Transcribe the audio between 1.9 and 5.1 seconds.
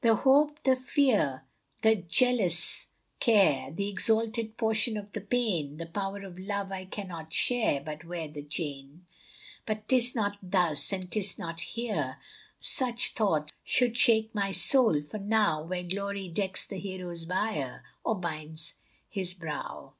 jealous care, The exalted portion